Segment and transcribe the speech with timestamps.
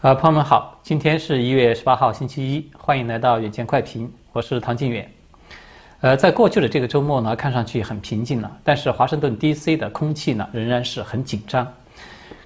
[0.00, 5.10] 呃，朋友们好，今天是一月十八号，星期一，欢迎来到远见快评，我是唐晋远。
[6.02, 9.76] 呃，在过去的这个周末呢，看上去很平静了，但是华盛顿 D.C.
[9.76, 11.66] 的空气呢，仍然是很紧张。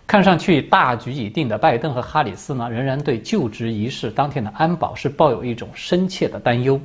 [0.06, 6.80] 看上去大局已定的拜登和哈里斯呢，仍然对就职仪式当天的安保是抱有一种深切的担忧。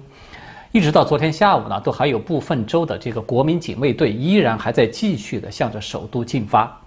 [0.74, 6.78] 一直到昨天下午呢，都还有部分州的这个国民警卫队依然还在继续的向着首都进发。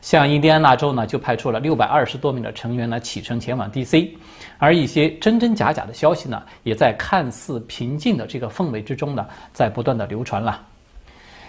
[0.00, 4.16] 像印第安纳州呢，就派出了六百二十多名的成员呢启程前往 D.C.，
[4.58, 10.60] 而一些真真假假的消息呢，也在看似平静的这个氛围之中呢，在不断的流传了。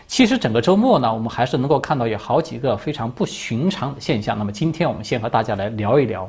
[0.07, 4.35] 其实整个周末呢，我们还是能够看到有好几个非常不寻常的现象。
[4.35, 6.27] 那么今天我们先和大家来聊一聊。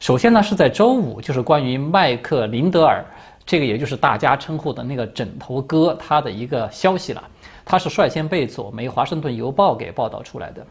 [0.00, 3.04] 首先呢，是在周五，就是关于麦克林德尔，
[3.44, 7.22] 这个也就是大家称呼的那个枕头哥，他的一个消息了。
[7.64, 10.66] 他是率先被左媒《华盛顿邮报》给报道出来的。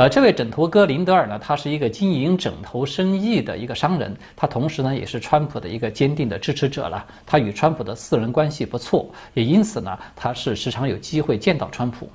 [0.00, 7.04] 呃，这位枕头哥林德尔呢，他是一个经营枕头生意的一个商人，他同时呢也是川普的一个坚定的支持者了。
[7.26, 12.08] 他与川普的私人关系不错，也因此呢，他是时常有机会见到川普。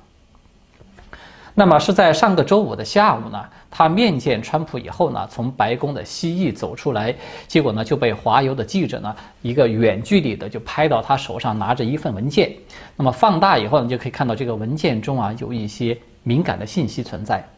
[1.54, 7.14] 那么是在上个周五的下午呢，他面见川普以后呢，从白宫的西翼走出来，
[7.46, 12.52] 结果呢就被华邮的记者呢一个远距离的就拍到他手上拿着一份文件。
[12.96, 17.48] 那么放大以后呢，就可以看到这个文件中啊有一些敏感的信息存在。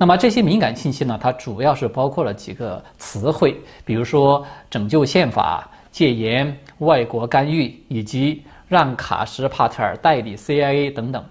[0.00, 1.18] 那么这些敏感信息呢？
[1.20, 11.24] 它主要是包括了几个词汇，比如说拯救宪法、戒严、外国干预，以及让卡什帕特尔代理 CIA 等等。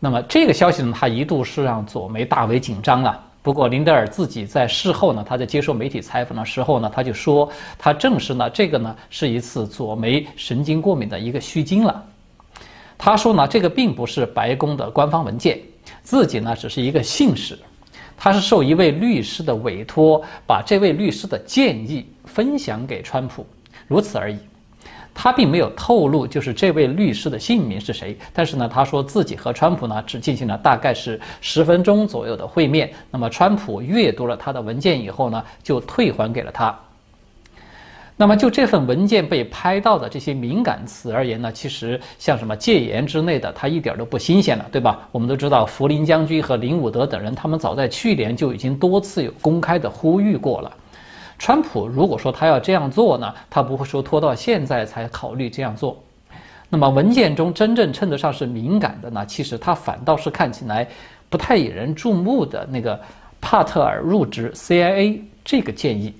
[0.00, 3.18] 那么这个消息呢，它一度是让左媒大为紧张了。
[3.40, 12.04] 不过林德尔自己在事后呢，他在接受媒体采访的时候呢，他就说，他证实呢，这个呢是一次左媒神经过敏的一个虚惊了。
[12.98, 15.56] 他说呢，这个并不是白宫的官方文件。
[16.02, 17.58] 自己呢只是一个信使，
[18.16, 23.46] 他是受一位律师的委托，把这位律师的建议分享给川普，
[23.86, 24.38] 如此而已。
[25.12, 32.90] 他并没有透露就是这位律师的姓名是谁，但是呢，他说自己和川普呢只进行了大概是十分钟左右的会面。
[33.10, 36.78] 那么川普阅读了他的文件以后呢，就退还给了他。
[38.20, 45.08] 那么就这份文件被拍到的这些敏感词而言呢，其实像什么戒严之类的，它一点都不新鲜了，对吧？
[45.10, 50.70] 我们都知道福林将军和林伍德等人，他们早在去年就已经多次有公开的呼吁过了。
[51.38, 55.98] 川普如果说他要这样做呢，他不会说拖到现在才考虑这样做。
[56.68, 60.86] 那么文件中真正称得上是敏感的呢，其实他反倒是看起来
[61.30, 63.00] 不太引人注目的那个
[63.40, 66.12] 帕特尔入职 CIA 这个建议。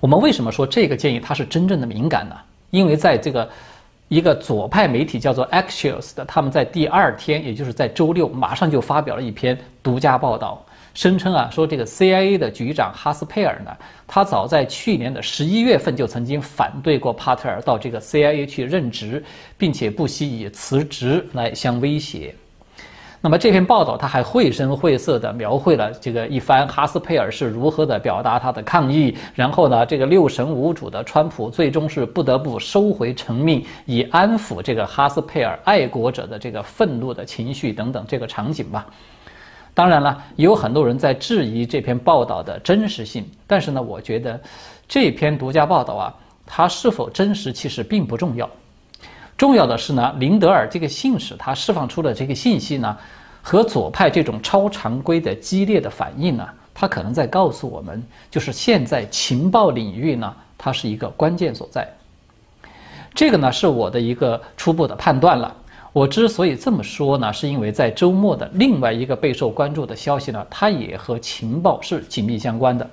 [0.00, 2.36] 我们为什么说这个建议它是真正的敏感呢？
[2.70, 3.48] 因为在这个
[4.08, 13.70] 一个左派媒体叫做 Axios 的，他们在第二天，也就是在周六，马上就发表了一篇独家报道，声称啊，说这个 CIA 的局长哈斯佩尔呢，
[14.06, 19.24] 他早在去年的十一月份就曾经反对过帕特尔到这个 CIA 去任职，
[19.56, 22.34] 并且不惜以辞职来相威胁。
[23.24, 38.86] 那么这篇报道，他还绘声绘色地描绘了这个一番哈斯佩尔是如何的表达他的抗议，然后呢，这个六神无主的川普最终是不得不收回成命，以安抚这个哈斯佩尔爱国者的这个愤怒的情绪等等这个场景吧。
[39.72, 44.38] 当然了，有很多人在质疑这篇报道的真实性，但是呢，我觉得
[44.86, 46.14] 这篇独家报道啊，
[46.44, 48.46] 它是否真实其实并不重要。
[49.44, 52.96] 重要的是呢，林德尔这个信使他释放出的这个信息呢，
[53.42, 61.86] 和左派这种超常规的激烈的反应呢，他可能在告诉我们，就是现在情报领域呢，它是一个关键所在。
[63.14, 65.54] 这个呢是我的一个初步的判断了。
[65.92, 72.88] 我之所以这么说呢，是因为在周末的另外一个备受关注的消息呢，它也和情报是紧密相关的。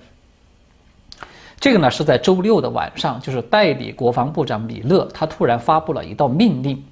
[1.62, 6.84] 这个呢是在周六的晚上，就是代理国防部长米勒，他突然发布了一道命令，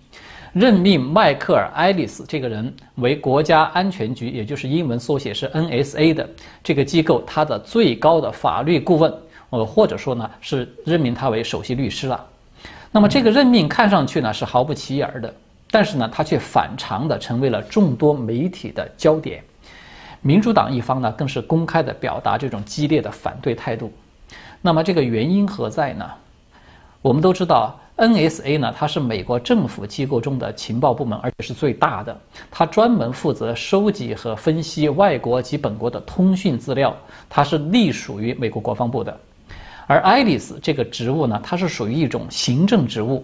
[0.53, 6.29] 任命迈克尔·爱丽丝这个人为国家安全局，也就是英文缩写是 NSA 的
[6.63, 9.11] 这个机构他的最高的法律顾问，
[9.49, 12.23] 呃，或者说呢是任命他为首席律师了。
[12.91, 15.33] 那么这个任命看上去呢是毫不起眼的，
[15.71, 19.43] 但是呢他却反常的成为了众多媒体的焦点，
[20.21, 23.91] 民主党一方呢更是公开的表达这种激烈的反对态度。
[24.61, 26.05] 那么这个原因何在呢？
[27.01, 32.17] 我们都知道，NSA 呢，它是美国政府机构中的情报部门，而且是最大的。
[32.51, 36.95] 它专门负责收集和分析外国及本国的通讯资料，
[37.29, 39.17] 它是隶属于美国国防部的。
[39.87, 43.23] 而爱丽丝这个职务呢，它是属于一种行政职务。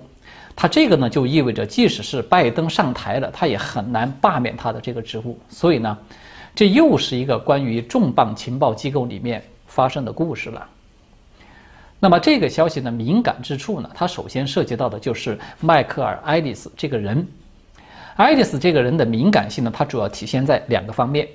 [0.56, 5.38] 它这个呢，就意味着即使是拜登上台了，他也很难罢免他的这个职务。
[5.50, 5.98] 所以呢。
[6.58, 10.66] 这又是一个关于重磅情报机构里面发生的故事了。
[12.06, 13.90] 那么这个消息的敏感之处呢？
[13.96, 17.28] 它首先涉及到的就是迈克尔·爱丽丝这个人。
[18.16, 21.28] 爱丽丝这个人的敏感性呢，它主要体现在两个方面。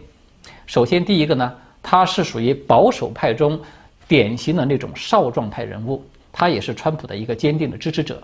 [0.66, 1.52] 首先，第一个呢，
[1.82, 3.60] 他是属于保守派中
[4.06, 8.22] 典型的那种少壮派人物，他也是川普的一个坚定的支持者。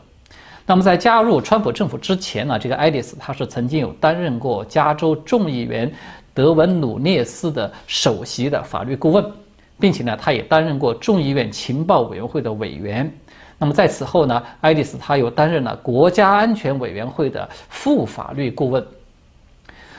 [0.65, 5.93] 那么在加入川普政府之前呢，这个爱丽丝她是曾经有担任过加州众议员
[6.33, 9.33] 德文努涅斯的首席的法律顾问。
[9.79, 13.13] 并且呢，他也担任过众议院情报委员会的委员。
[13.59, 18.87] 那么在此后呢，爱丽丝他又担任了国家安全委员会的副法律顾问。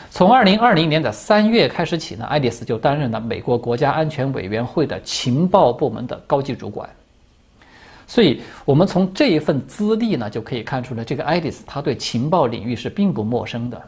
[0.09, 6.89] 从二零二零年的三月开始起呢，爱丽丝就担任了美国国家安全委员会的情报部门的高级主管。
[8.07, 13.81] 所以，我们从这一份资历呢，就可以看出来，这个爱丽丝她对情报领域是并不陌生的。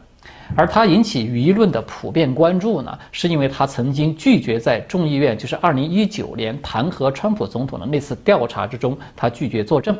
[0.56, 9.96] 而他引起舆论的普遍关注呢，是因为他曾经拒绝在众议院，就是二零一九年弹劾川普总统的那次调查之中，他拒绝作证。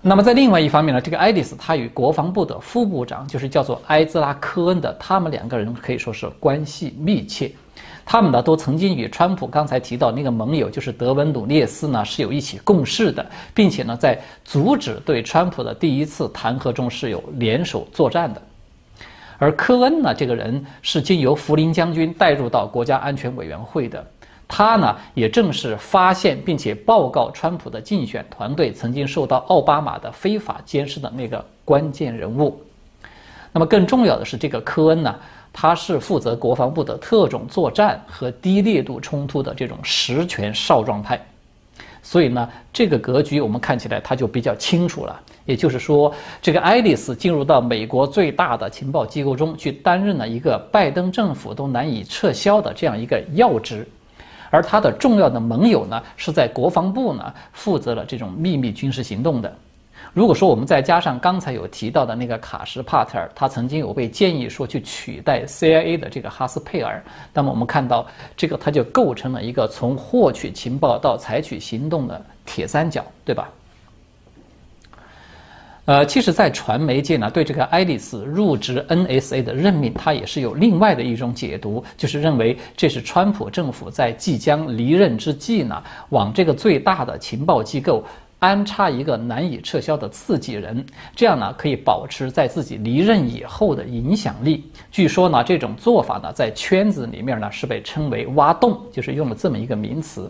[0.00, 7.52] 那么在另外一方面呢，这个爱丽丝她与国防部的副部长，就是叫做埃兹拉·科恩的，他们两个人可以说是关系密切。
[8.04, 18.42] 他们呢都曾经与川普刚才提到那个盟友，就是德文努涅斯呢是有一起共事的，并且呢在阻止对川普的第一次弹劾中是有联手作战的。
[19.38, 24.04] 而科恩呢这个人是经由福林将军带入到国家安全委员会的，
[24.46, 32.60] 他呢也正是发现并且报告川普的竞选团队曾经受到奥巴马的非法监视的那个关键人物。
[33.52, 35.14] 那么更重要的是，这个科恩呢。
[35.52, 41.20] 他是负责国防部的特种作战和低烈度冲突的这种实权少壮派，
[42.02, 45.20] 所以呢，这个格局我们看起来他就比较清楚了。
[45.44, 53.86] 也就是说，这个爱丽丝进入到美国最大的情报机构中去，担任了一个拜登政府都难以撤销的这样一个要职，
[54.50, 59.52] 而他的重要的盟友呢，是在国防部呢负责了这种秘密军事行动的。
[60.14, 68.06] 如果说我们再加上刚才有提到的那个卡什帕特尔，他曾经有被建议说去取代 CIA 的这个哈斯佩尔，那么我们看到
[68.36, 73.48] 这个他就构成了一个从获取情报到采取行动的铁三角，对吧？
[75.86, 88.04] 呃，其实，在传媒界呢，对这个爱丽丝入职 NSA 的任命，它也是有另外的一种解读，就是认为这是川普政府在即将离任之际呢，往这个最大的情报机构。
[88.42, 90.84] 安插一个难以撤销的自己人，
[91.14, 94.68] 这样呢可以保持在自己离任以后的影响力。
[94.90, 100.28] 据说呢，这种做法呢在圈子里面呢是被称为“挖洞”，就是用了这么一个名词。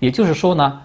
[0.00, 0.82] 也就是说呢，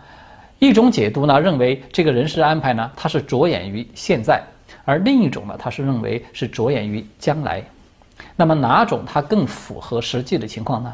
[0.58, 4.42] 一种解读呢认为这个人事安排呢它是着眼于现在，
[4.86, 7.62] 而另一种呢它是认为是着眼于将来。
[8.38, 10.94] 那么哪种它更符合实际的情况呢？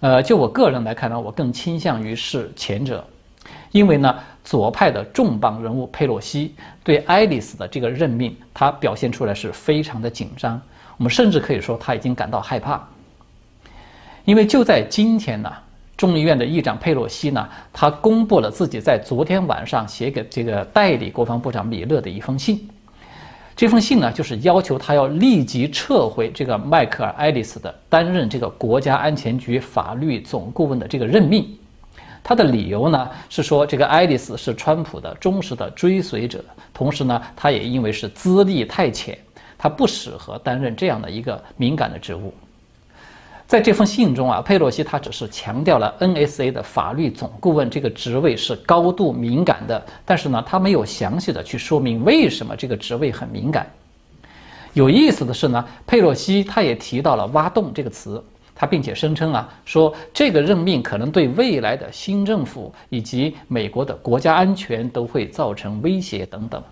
[0.00, 3.04] 呃，就我个人来看呢，我更倾向于是前者。
[3.72, 10.60] 因为呢，左派的重磅人物佩洛西对爱丽丝的这个任命，他表现出来是非常的紧张。
[10.96, 12.86] 我们甚至可以说他已经感到害怕。
[14.24, 15.50] 因为就在今天呢，
[15.96, 22.68] 众议院的议长佩洛西呢，他公布了自己在昨天晚上写给这个代理国防部长米勒的一封信。
[23.56, 31.46] 这封信呢，就是要求他要立即撤回这个迈克尔·爱丽丝的担任这个国家安全局法律总顾问的这个任命。
[32.22, 39.18] 他的理由呢是说，这个爱丽丝是川普的忠实的追随者，同时呢，他也因为是资历太浅，
[39.58, 42.32] 他不适合担任这样的一个敏感的职务。
[43.46, 53.68] 在这封信中啊，佩洛西他只是强调了 NSA 的法律总顾问这个职位是高度敏感的，但是呢，他没有详细的去说明为什么这个职位很敏感。
[54.72, 58.22] 有意思的是呢，佩洛西他也提到了“挖洞”这个词。
[58.60, 66.62] 他并且声称啊，说这个任命可能对未来的新政府以及美国的国家安全都会造成威胁等等。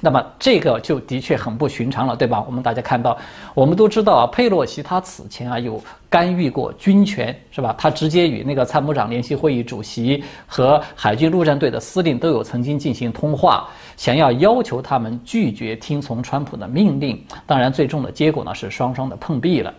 [0.00, 2.42] 那么这个就的确很不寻常了，对吧？
[2.44, 3.16] 我们大家看到，
[3.54, 7.72] 我们都知道啊，佩洛西他此前啊有干预过军权，是吧？
[7.78, 17.24] 他直接与那个参谋长联席会议主席和海军陆战队的司令都有曾经进行通话，想要要求他们拒绝听从川普的命令。
[17.46, 19.72] 当然，最终的结果呢是双双的碰壁了。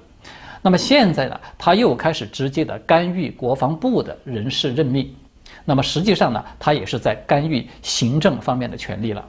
[0.62, 5.10] 那么现在呢，他又开始直接的干预国防部的人事任命，
[5.64, 9.24] 那么实际上呢，他也是在干预行政方面的权利了。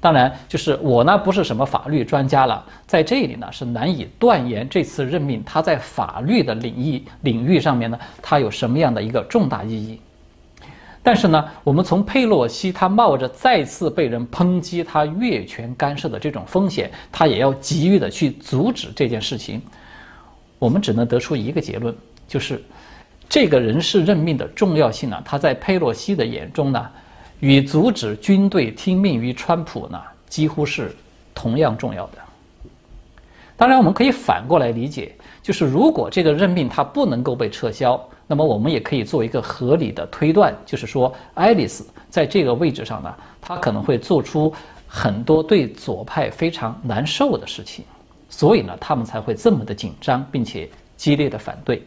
[0.00, 9.98] 当然，就是我呢不是什么法律专家了，在这里呢是难以断言这次任命他在法律的领域领域上面呢，他有什么样的一个重大意义。
[11.02, 19.62] 但是呢，我们从佩洛西他冒着再次被人抨击他越权干涉的这种风险，他也要急于的去阻止这件事情。
[20.64, 21.94] 我们只能得出一个结论，
[22.26, 22.58] 就是
[23.28, 26.88] 这个人事任命的重要性呢，他在佩洛西的眼中呢，
[27.40, 30.90] 与阻止军队听命于川普呢，几乎是
[31.34, 32.12] 同样重要的。
[33.58, 38.02] 当然，我们可以反过来理解，就是如果这个任命他不能够被撤销。
[38.26, 44.50] 那么我们也可以做一个合理的推断，就是说，爱丽丝在这个位置上呢，她可能会做出
[44.88, 47.84] 很多对左派非常难受的事情，
[48.28, 51.82] 所以呢，他们才会这么的紧张，并且激烈的反对。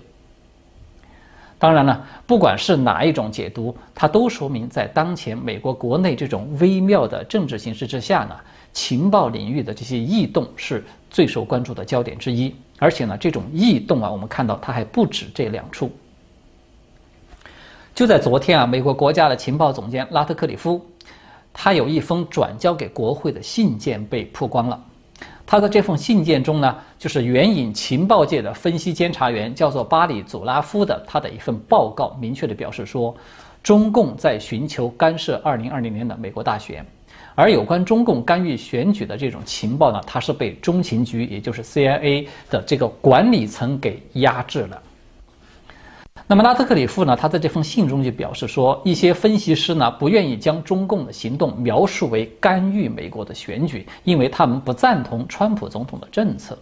[1.60, 8.36] 当然了，不管是哪一种解读，它都说明在当前美国国内这种微妙的政治形势之下呢，
[8.72, 12.54] 情报领域的这些异动是最受关注的焦点之一。
[12.78, 15.92] 而且呢，这种异动啊，我们看到它还不止这两处。
[17.96, 20.80] 就在昨天啊，美国国家的情报总监拉特克里夫，
[21.52, 24.80] 他有一封转交给国会的信件被曝光了。
[25.50, 33.16] 他的这封信件中呢，就是援引情报界的分析监察员叫做巴里祖拉夫的他的一份报告，明确的表示说，
[33.64, 36.86] 中共在寻求干涉2020年的美国大选，
[37.34, 44.84] 而有关中共干预选举的这种情报呢，它是被中情局，也就是 CIA 的这个管理层给压制了。
[46.30, 47.16] 那么拉特克里夫呢？
[47.16, 56.60] 他在这封信中就表示说，一些分析师呢不愿意将中共的行动描述为干预美国的选举，因为他们不赞同川普总统的政策。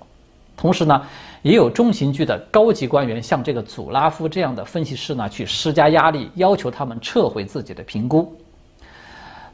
[0.55, 1.01] 同时呢，
[1.41, 8.31] 也有中情局的高级官员向这个祖拉夫这样的分析师呢去施加压力，要求他们撤回自己的评估。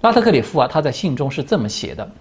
[0.01, 2.11] 拉特克里夫啊，他在信中是这么写的。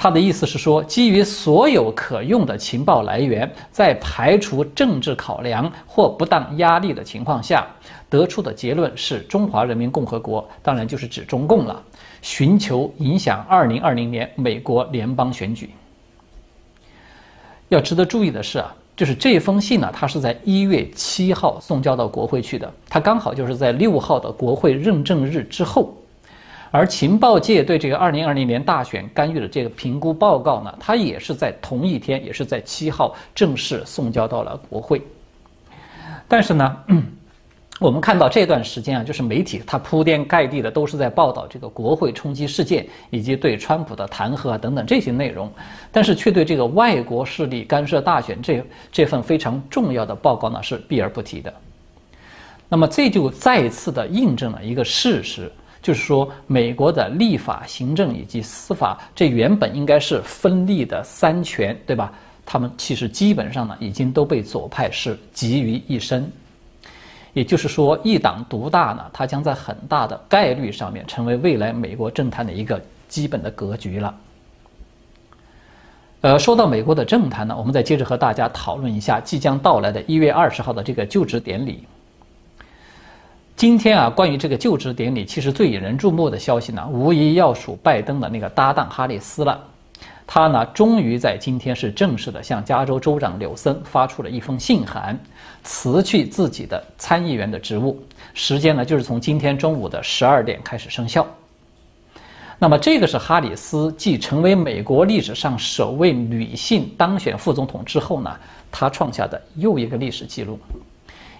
[0.00, 7.66] 他的意思是说，基于所有可用的情报来源，在排除政治考量或不当压力的情况下，
[8.08, 11.82] 得出的结论是中华人民共和国，当然就是指中共了，
[12.22, 15.70] 寻求影响2020年美国联邦选举。
[17.68, 25.92] 要值得注意的是啊，就是这封信呢，它是在一月七号送交到国会去的，它刚好就是在六号的国会认证日之后。
[26.70, 35.00] 而情报界对这个二零二零年大选干预的这个评估报告呢，它也是在同一天，也是在七号正式送交到了国会。
[36.26, 36.76] 但是呢，
[37.80, 45.50] 我们看到这段时间啊，就是媒体它铺天盖地的都是在报道这个国会冲击事件以及对川普的弹劾啊等等这些内容，
[45.90, 51.50] 但是却对这个外国势力干涉大选这这份非常重要的报告呢是避而不提的。
[52.68, 55.50] 那么这就再次的印证了一个事实。
[55.80, 62.12] 就是说，美国的立法、行政以及司法，这原本应该是分立的三权，对吧？
[62.44, 66.30] 他们其实基本上呢，已经都被左派是集于一身。
[67.34, 74.14] 也就是说，一党独大呢，它将在很大的概率上面成为未来美国政坛的一个基本的格局了。
[76.22, 81.84] 呃，说到美国的政坛呢，我们再接着和大家讨论一下即将到来的一月二十号的这个就职典礼。
[83.58, 89.60] 今天啊，关于这个就职典礼，其实最引人注目的消息呢，无疑要数拜登的那个搭档哈里斯了。
[90.28, 95.18] 他呢，终于在今天是正式的向加州州长柳森发出了一封信函，
[95.64, 98.00] 辞去自己的参议员的职务。
[98.32, 101.26] 时间呢，就是从今天中午的十二点开始生效。
[102.60, 108.30] 那么，这个是哈里斯继成为美国历史上首位女性当选副总统之后呢，
[108.70, 110.56] 她创下的又一个历史记录。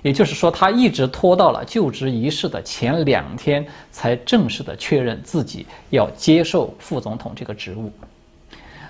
[0.03, 7.91] 也就是说，他一直拖到了就职仪式的前两天，才正式的确认自己要接受副总统这个职务。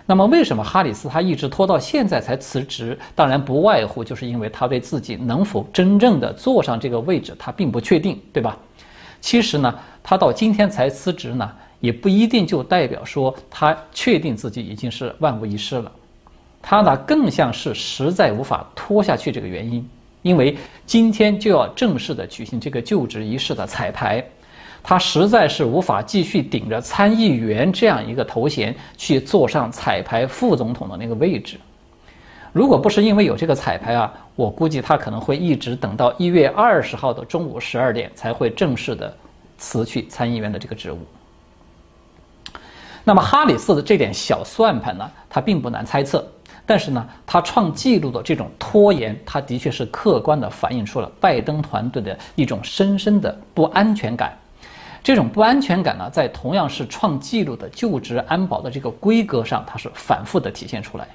[0.04, 2.98] 那么，为什么哈里斯他一直拖到现在才辞职？
[3.14, 8.56] 当然，不外乎就是因为他对自己能否真正的坐上这个位置，他并不确定，对吧？
[9.20, 11.50] 其实呢，他到今天才辞职呢，
[11.80, 15.92] 也不一定就代表说他确定自己已经是万无一失了。
[16.62, 19.86] 他呢，更像是实在无法拖下去这个原因。
[20.22, 24.24] 因为今天就要正式的举行这个就职仪式的彩排，
[24.82, 31.58] 他实在是无法继续顶着参议员这样一个头衔去坐上彩排副总统的那个位置。
[32.52, 39.14] 如果不是因为有这个彩排啊，我估计他可能会一直等到一月二十号的中午十二点才会正式的
[39.58, 40.98] 辞去参议员的这个职务。
[43.04, 46.26] 那么哈里斯的这点小算盘呢，他并不难猜测。
[46.68, 54.36] 但是呢，他创纪录的这种拖延，他的确是客观的反映出了拜登团队的一种深深的不安全感。
[55.02, 61.08] 这种不安全感呢，在同样是创纪录的就职安保的这个规格上，它是反复的体现出来。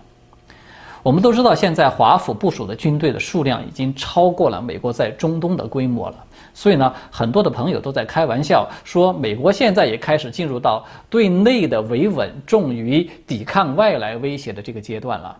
[1.03, 6.15] 我们都知道，现在华府部署的军队的数量已经超过了美国在中东的规模了。
[6.55, 15.37] 所以呢，很多的朋友都在开玩笑说，美国现在也开始进入到对内的维稳重于抵抗外来威胁的这个阶段了。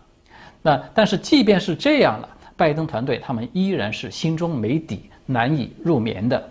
[0.66, 6.42] 那但是即便是这样了，拜登团队他们依然是心中没底，难以入眠的。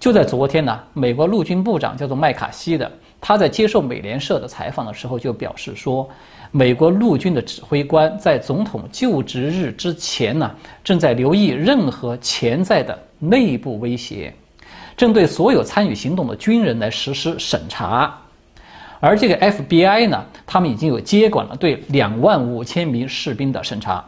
[0.00, 2.90] 就在昨天呢，美国陆军部长叫做麦卡锡的，
[3.20, 6.08] 他在接受美联社的采访的时候就表示说。
[6.54, 10.54] 美国陆军的指挥官在总统就职日之前呢，
[10.84, 14.30] 正在留意任何潜在的内部威胁，
[14.94, 18.20] 正对所有参与行动的军人来实施审查。
[19.04, 24.04] 而这个 FBI 呢，他们已经有接管了对两万五千名士兵的审查。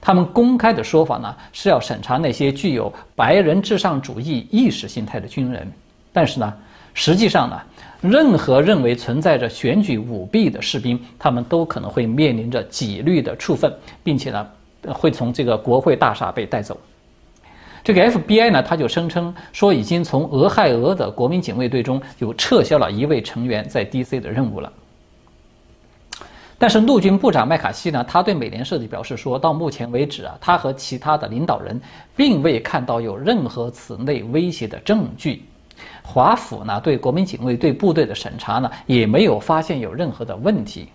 [0.00, 5.70] 他们公开的说法呢，是要审查那些具有白人至上主义意识形态的军人。
[6.14, 6.50] 但是呢，
[6.94, 7.60] 实际上呢？
[8.00, 13.70] 任何认为存在着选举舞弊的士兵，他们都可能会面临着纪律的处分，
[14.02, 14.46] 并且呢，
[14.94, 16.80] 会从这个国会大厦被带走。
[17.82, 24.72] 这个 FBI 呢，他就声称说，已经从俄亥俄的国民警卫队中就撤销了一位成员在 DC 的任务了。
[26.60, 31.80] 但是陆军部长麦卡锡呢，他对美联社就表示说，到目前为止啊，他和其他的领导人
[32.16, 35.44] 并未看到有任何此类威胁的证据。
[36.02, 40.88] 华府呢对国民警卫队部队的审查呢也没有发现有任何的问题，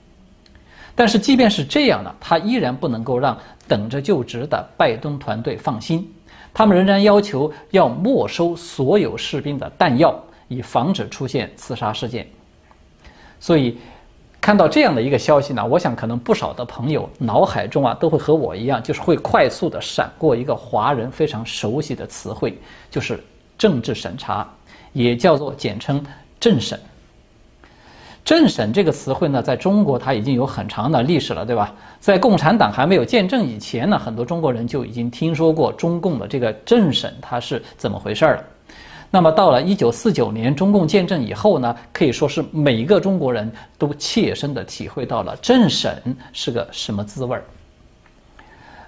[0.95, 6.05] 但是即便是这样呢，他依然不能够让等着就职的拜登团队放心，
[6.53, 10.17] 他们仍然要求要没收所有士兵的弹药，
[10.47, 12.27] 以防止出现刺杀事件。
[13.39, 13.77] 所以，
[14.39, 22.57] 看到这样的一个消息呢，我想可能不少的朋友脑海中啊都会和我一样，就是会快速的闪过一个华人非常熟悉的词汇，
[22.91, 23.23] 就是
[23.57, 24.47] 政治审查。
[24.93, 26.05] 也叫做简称
[26.39, 26.79] 政审。
[28.25, 31.73] 政审这个词汇呢，在中国它已经有很长的历史了，对吧？
[31.99, 38.43] 在共产党还没有建政以前呢，很多中国人就已经听说过中共的这个政审它是怎么回事儿了。
[39.11, 46.01] 那么到了一九四九年中共建政以后呢，可以说是每一个中国人都切身的体会到了政审
[46.31, 47.43] 是个什么滋味儿。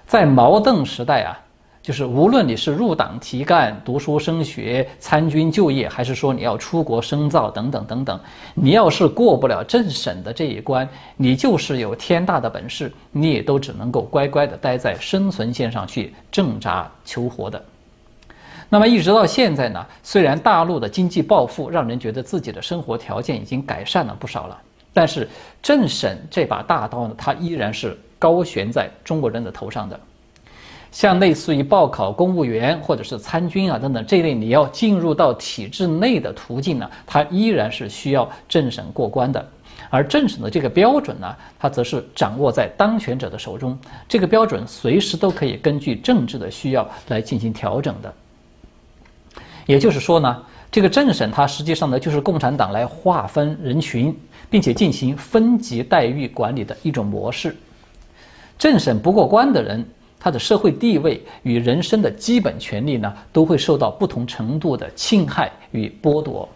[0.06, 1.38] 在毛邓时代啊。
[1.86, 8.18] 就是无论你是入党提干、读书升学、参军就业，还是说你要出国深造等等等等，
[8.54, 17.64] 你要是过不了政审的这一关，你就是有天大的本事，你也都只能够乖乖的待在生存线上去挣扎求活的。
[18.68, 24.60] 那么一直到现在呢，虽然大陆的经济暴富让人觉得自己的生活条件已经改善了不少了，
[24.92, 25.28] 但是
[25.62, 30.00] 政审这把大刀呢，它依然是高悬在中国人的头上的。
[30.96, 39.46] 像类似于报考公务员或者是参军啊等等这类你要进入到体制内的途径呢，它依然是需要政审过关的，
[39.90, 43.78] 而政审的这个标准呢，它则是掌握在当权者的手中，
[44.08, 48.10] 这个标准随时都可以根据政治的需要来进行调整的。
[49.66, 57.54] 也就是说呢，这个政审它实际上呢就是共产党来划分人群，并且进行分级待遇管理的一种模式。
[58.56, 59.86] 政审不过关的人。
[60.26, 66.48] 他的社会地位与人身的基本权利呢，都会受到不同程度的侵害与剥夺，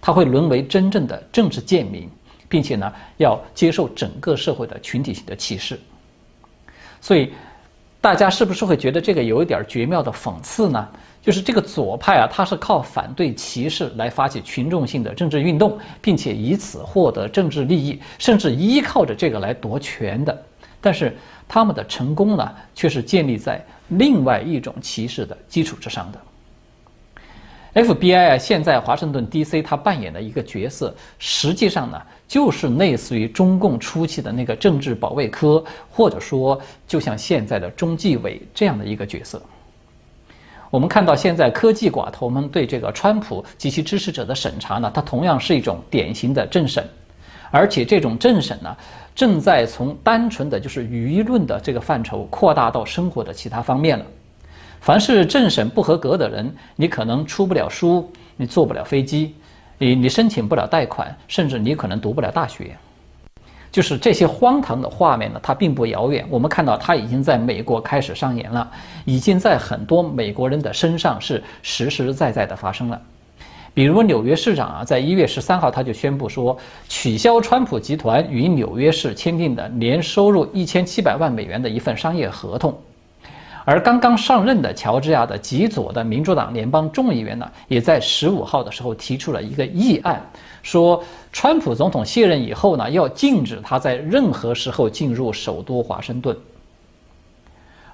[0.00, 2.08] 他会沦为真正的政治贱民，
[2.48, 5.76] 并且呢，要接受整个社会的群体性的歧视。
[7.00, 7.32] 所以，
[8.00, 10.88] 大家是不是会觉得这个有一点绝妙的讽刺呢？
[11.20, 20.44] 就是这个左派啊，他是靠反对歧视来发起群众性的政治运动，并且以此获得政治利益，甚至依靠着这个来夺权的。
[20.80, 26.20] 但是他们的成功呢，却是建立在另外一种歧视的基础之上的。
[27.74, 39.40] FBI 啊，现在华盛顿 DC 他扮演的一个角色，实际上呢，就是类似于中共初期的那个政治保卫科，或者说就像现在的中纪委这样的一个角色。
[40.70, 46.84] 我们看到现在科技寡头们对这个川普及其支持者的审查呢，它同样是一种典型的政审，
[47.50, 48.76] 而且这种政审呢。
[49.18, 54.06] 正在从单纯的就是舆论的这个范畴扩大到生活的其他方面了。
[54.80, 59.34] 凡是政审不合格的人，你可能出不了书，你坐不了飞机，
[59.76, 62.76] 你你申请不了贷款，甚至你可能读不了大学。
[63.72, 66.24] 就是这些荒唐的画面呢，它并不遥远。
[66.30, 68.70] 我们看到它已经在美国开始上演了，
[69.04, 73.02] 已经在很多美国人的身上是实实在在的发生了。
[73.74, 76.56] 比如纽约市长啊，在一月十三号他就宣布说，
[76.88, 82.76] 取消川普集团与纽约市签订的年收入一千七百万美元的一份商业合同。
[83.64, 90.24] 而刚刚上任的乔治亚的极左的民主党联邦众议员呢，也在十五号的时候提出了一个议案，
[90.62, 96.34] 说川普总统卸任以后呢，要禁止他在任何时候进入首都华盛顿。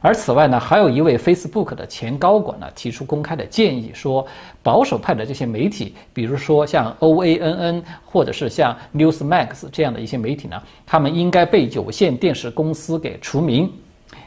[0.05, 4.27] 而此外呢，还有一位 Facebook 的前高管呢提出公开的建议，说
[4.62, 13.73] 保守派的这些媒体，比如说像 OANN 或者是像 Newsmax 这样的一些媒体呢，他们应该被有线电视公司给除名。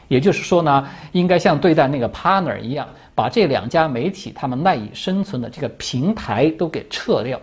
[0.08, 7.40] 也就是说呢，应该像对待那个 partner 一样，把这两家媒体他们赖以生存的这个平台都给撤掉，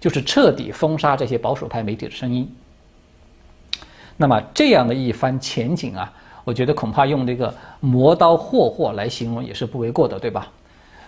[0.00, 2.52] 就是彻底封杀这些保守派媒体的声音。
[4.16, 6.12] 那么这样的一番前景啊。
[6.46, 10.46] 我觉得恐怕用这个磨刀霍霍来形容也是不为过的，对吧？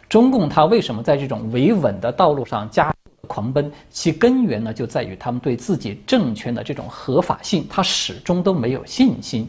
[0.08, 3.70] 中共它为什么在这种维稳的道路上加速狂奔？
[3.88, 9.48] 其根源呢，就在于他们对自己政权的这种合法性，他始终都没有信心。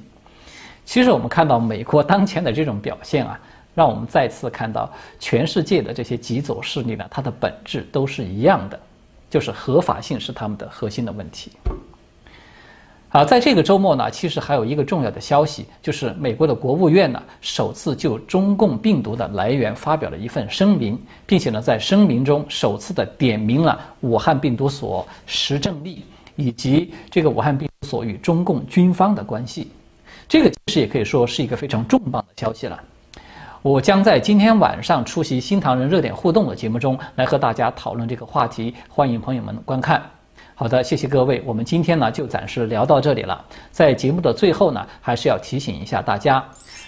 [0.85, 3.39] 其实我们看到美国当前的这种表现啊，
[3.73, 8.79] 让我们再次看到全世界的这些极左势力呢，它的本质都是一样的，
[9.27, 11.51] 就是合法性是他们的核心的问题。
[13.11, 20.95] 好，在这个周末呢，其实还有一个重要的消息，就是美国的国务院呢首次就中共病毒的来源发表了一份声明，
[21.25, 29.71] 并且呢在声明中首次的点明了武汉病毒所实证例以及这个武汉病毒所与中共军方的关系。
[30.27, 32.79] 这个其实也可以说是一个非常重磅的消息了。
[33.63, 40.18] 我将在今天晚上出席新唐人热点互动的节目中来和大家讨论这个话题，欢迎朋友们观看。
[40.59, 41.41] 好的，谢谢各位。
[41.45, 43.45] 我们今天呢就暂时聊到这里了。
[43.71, 46.43] 在节目的最后呢，还是要提醒一下大家，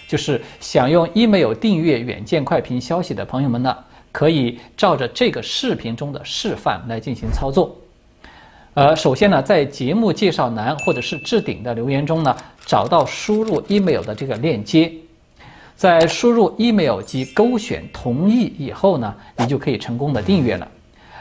[0.06, 3.74] 就是想用 email 订阅远见快评消息的朋友们呢，
[4.12, 7.74] 可以照着这个视频中的示范来进行操作。
[8.74, 14.92] 呃，首先呢，在节目介绍栏或者是置顶的留言中呢，找到输入 email 的这个链接，
[15.74, 20.68] 在输入 email 及勾选同意以后呢，你就可以成功的订阅了。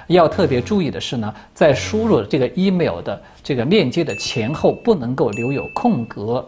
[0.07, 6.45] 要特别注意的是呢，在输入这个 email 的这个链接的前后不能够留有空格。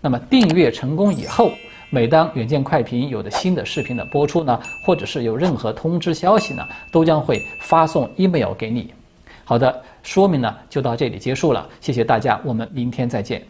[0.00, 1.50] 那么订阅成功以后，
[1.90, 8.92] 每当远见快评有的新的视频的播出呢，或者是有任何通知消息呢，都将会发送 email 给你。
[9.44, 13.42] 好的，说明呢就到这里结束了，谢谢大家，我们明天再见。